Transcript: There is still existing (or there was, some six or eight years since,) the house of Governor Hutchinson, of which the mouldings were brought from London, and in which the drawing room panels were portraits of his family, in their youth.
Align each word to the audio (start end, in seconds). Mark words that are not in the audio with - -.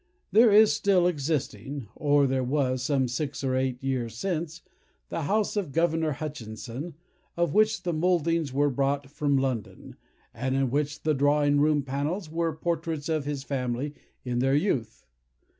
There 0.31 0.51
is 0.51 0.73
still 0.73 1.05
existing 1.05 1.87
(or 1.95 2.25
there 2.25 2.43
was, 2.43 2.81
some 2.81 3.07
six 3.07 3.43
or 3.43 3.55
eight 3.55 3.83
years 3.83 4.17
since,) 4.17 4.63
the 5.09 5.21
house 5.29 5.55
of 5.55 5.71
Governor 5.71 6.13
Hutchinson, 6.13 6.95
of 7.37 7.53
which 7.53 7.83
the 7.83 7.93
mouldings 7.93 8.51
were 8.51 8.71
brought 8.71 9.11
from 9.11 9.37
London, 9.37 9.95
and 10.33 10.55
in 10.55 10.71
which 10.71 11.03
the 11.03 11.13
drawing 11.13 11.59
room 11.61 11.83
panels 11.83 12.31
were 12.31 12.51
portraits 12.51 13.09
of 13.09 13.25
his 13.25 13.43
family, 13.43 13.93
in 14.25 14.39
their 14.39 14.55
youth. 14.55 15.05